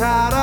[0.00, 0.39] tired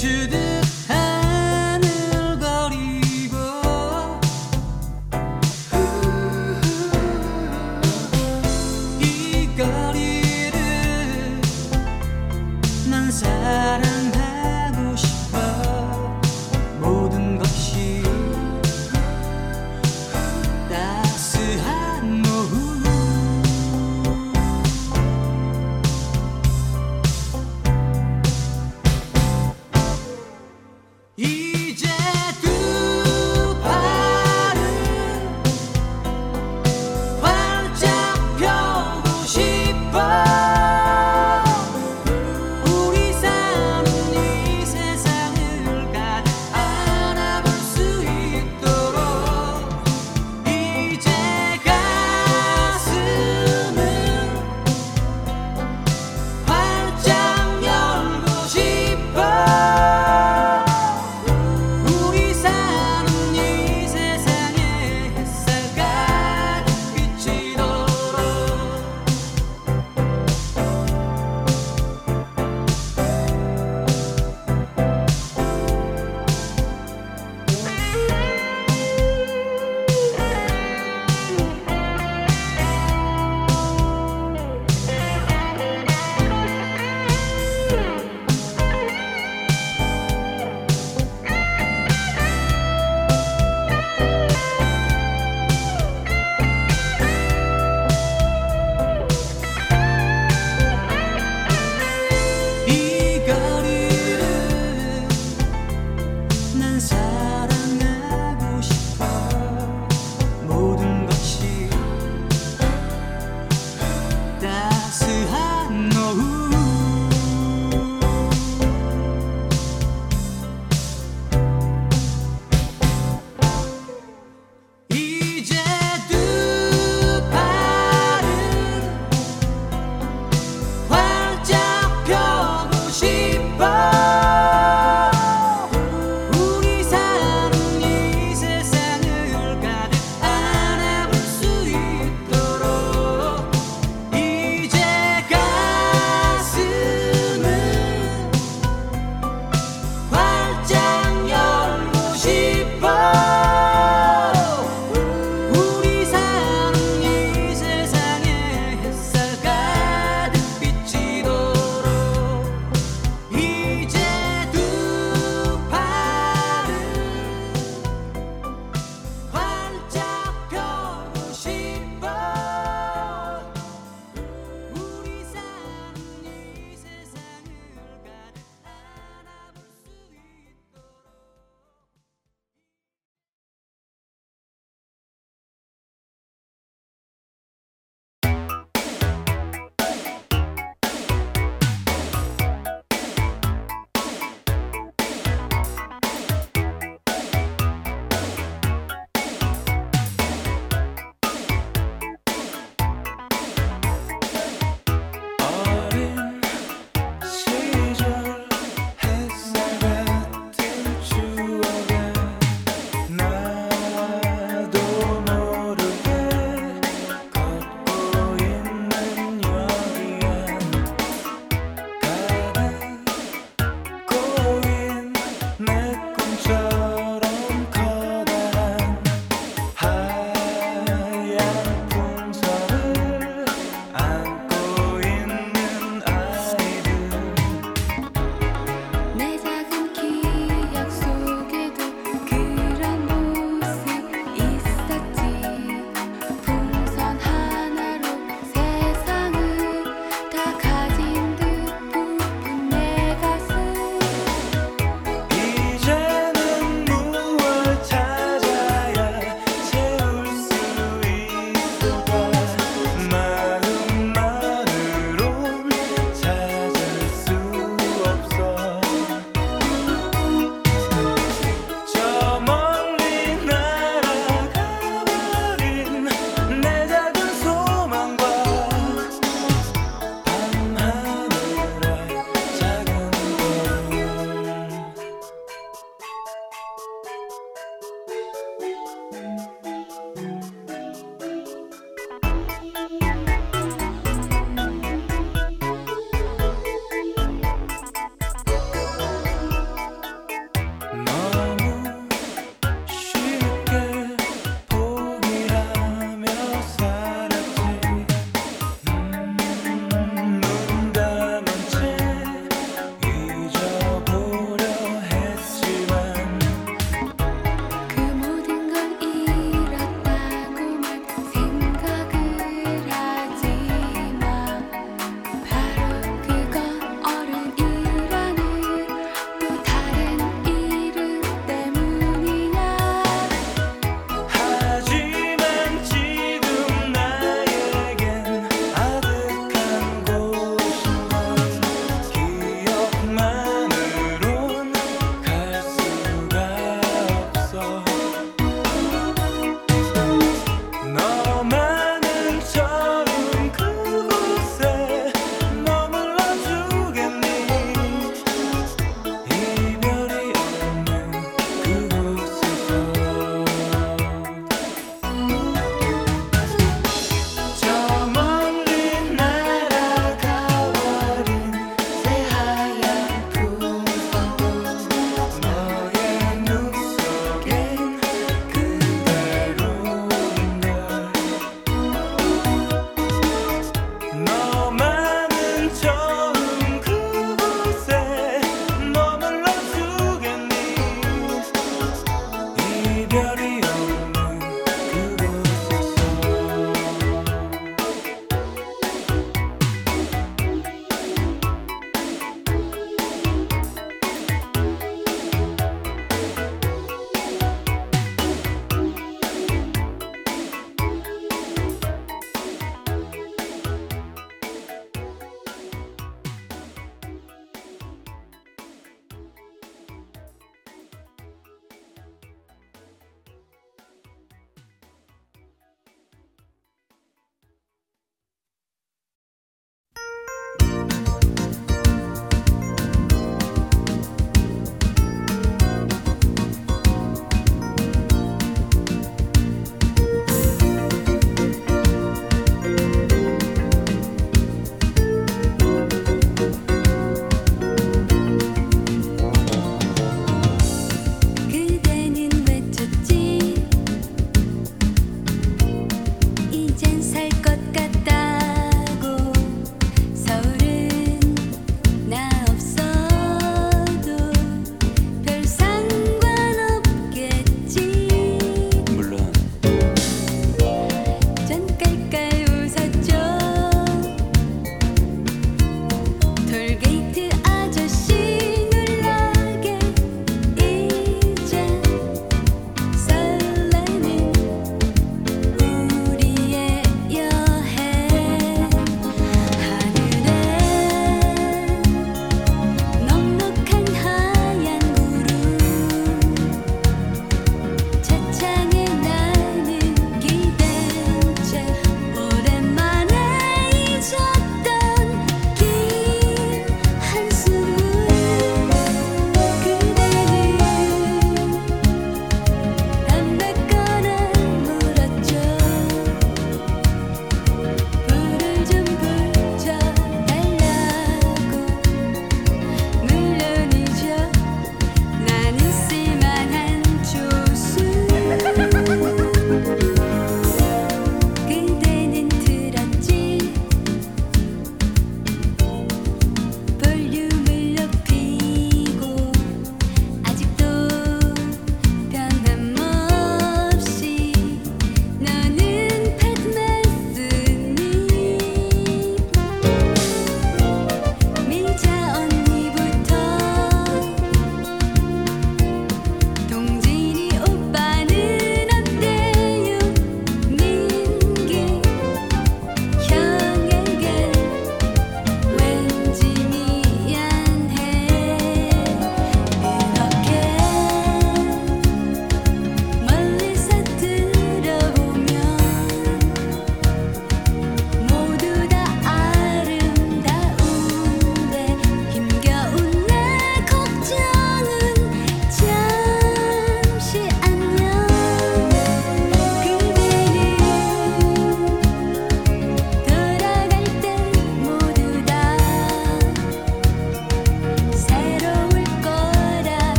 [0.00, 0.49] to the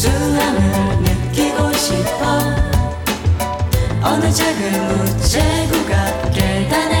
[0.00, 2.38] 순수함을 느끼고 싶어.
[4.02, 6.99] 어느 작은 우체구가 계단에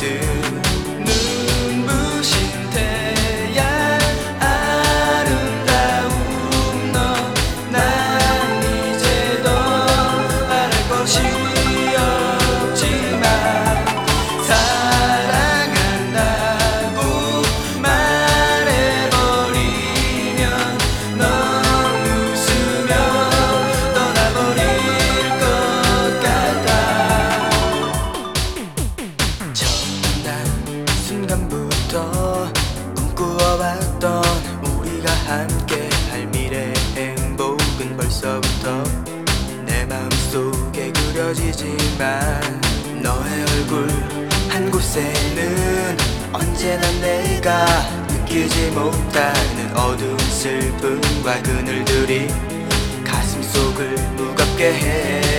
[0.00, 0.39] все
[47.40, 47.66] 네가
[48.08, 52.28] 느끼지 못하는 어두운 슬픔과 그늘들이
[53.02, 55.29] 가슴 속을 무겁게 해.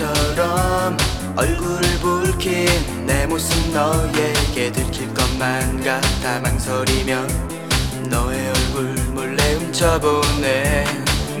[0.00, 0.96] 처럼
[1.36, 10.84] 얼굴을 붉힌 내 모습 너에게 들킬 것만 같아 망설이면 너의 얼굴 몰래 훔쳐보네.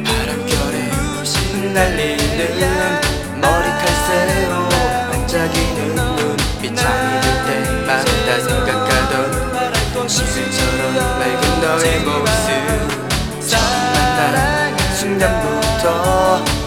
[0.04, 0.90] 바람결에
[1.54, 4.68] 흩날리는 머리칼 새로
[5.10, 13.48] 반짝이는 눈빛 잠이 들 때마다 생각하던 시들처럼 맑은 너의 모습.
[13.48, 13.62] 처음
[13.94, 16.59] 만난 순간부터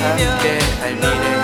[0.00, 1.37] 함께 할 미래